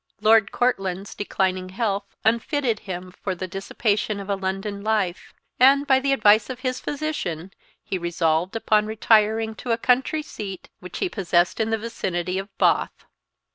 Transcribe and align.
Lord 0.19 0.51
Courtland's 0.51 1.13
declining 1.13 1.69
health 1.69 2.15
unfitted 2.25 2.79
him 2.89 3.11
for 3.21 3.35
the 3.35 3.47
dissipation 3.47 4.19
of 4.19 4.31
a 4.31 4.35
London 4.35 4.81
life; 4.83 5.31
and, 5.59 5.85
by 5.85 5.99
the 5.99 6.11
advice 6.11 6.49
of 6.49 6.61
his 6.61 6.79
physician, 6.79 7.51
he 7.83 7.99
resolved 7.99 8.55
upon 8.55 8.87
retiring 8.87 9.53
to 9.57 9.69
a 9.71 9.77
country 9.77 10.23
seat 10.23 10.69
which 10.79 10.97
he 10.97 11.07
possessed 11.07 11.59
in 11.59 11.69
the 11.69 11.77
vicinity 11.77 12.39
of 12.39 12.49
Bath. 12.57 13.05